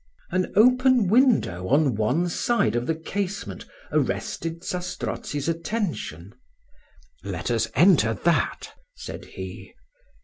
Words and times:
An 0.31 0.51
open 0.55 1.09
window 1.09 1.67
on 1.67 1.93
one 1.93 2.27
side 2.27 2.75
of 2.75 2.87
the 2.87 2.95
casement 2.95 3.65
arrested 3.91 4.63
Zastrozzi's 4.63 5.47
attention. 5.47 6.33
"Let 7.23 7.51
us 7.51 7.67
enter 7.75 8.15
that," 8.15 8.73
said 8.95 9.25
he. 9.25 9.75